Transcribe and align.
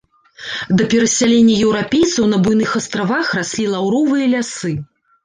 Да 0.77 0.83
перасялення 0.93 1.57
еўрапейцаў 1.65 2.23
на 2.31 2.39
буйных 2.47 2.71
астравах 2.79 3.27
раслі 3.39 3.65
лаўровыя 3.75 4.25
лясы. 4.33 4.73